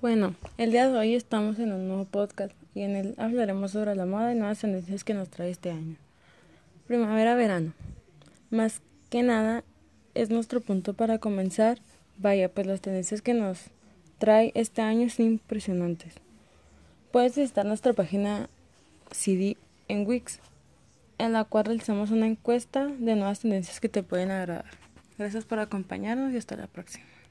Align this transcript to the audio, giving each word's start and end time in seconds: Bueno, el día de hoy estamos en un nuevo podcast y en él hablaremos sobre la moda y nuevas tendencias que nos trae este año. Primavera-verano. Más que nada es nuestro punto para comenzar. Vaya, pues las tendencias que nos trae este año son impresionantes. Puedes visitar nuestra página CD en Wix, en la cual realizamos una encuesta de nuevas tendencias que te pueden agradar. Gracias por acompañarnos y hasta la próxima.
Bueno, 0.00 0.36
el 0.58 0.70
día 0.70 0.88
de 0.88 0.96
hoy 0.96 1.16
estamos 1.16 1.58
en 1.58 1.72
un 1.72 1.88
nuevo 1.88 2.04
podcast 2.04 2.52
y 2.72 2.82
en 2.82 2.94
él 2.94 3.14
hablaremos 3.18 3.72
sobre 3.72 3.96
la 3.96 4.06
moda 4.06 4.32
y 4.32 4.36
nuevas 4.36 4.60
tendencias 4.60 5.02
que 5.02 5.12
nos 5.12 5.28
trae 5.28 5.50
este 5.50 5.72
año. 5.72 5.96
Primavera-verano. 6.86 7.72
Más 8.50 8.80
que 9.10 9.24
nada 9.24 9.64
es 10.14 10.30
nuestro 10.30 10.60
punto 10.60 10.94
para 10.94 11.18
comenzar. 11.18 11.80
Vaya, 12.16 12.48
pues 12.48 12.68
las 12.68 12.80
tendencias 12.80 13.22
que 13.22 13.34
nos 13.34 13.58
trae 14.18 14.52
este 14.54 14.82
año 14.82 15.10
son 15.10 15.26
impresionantes. 15.26 16.14
Puedes 17.10 17.34
visitar 17.34 17.66
nuestra 17.66 17.92
página 17.92 18.48
CD 19.10 19.56
en 19.88 20.06
Wix, 20.06 20.38
en 21.18 21.32
la 21.32 21.42
cual 21.42 21.64
realizamos 21.64 22.12
una 22.12 22.28
encuesta 22.28 22.86
de 22.86 23.16
nuevas 23.16 23.40
tendencias 23.40 23.80
que 23.80 23.88
te 23.88 24.04
pueden 24.04 24.30
agradar. 24.30 24.70
Gracias 25.18 25.44
por 25.44 25.58
acompañarnos 25.58 26.32
y 26.32 26.36
hasta 26.36 26.54
la 26.54 26.68
próxima. 26.68 27.18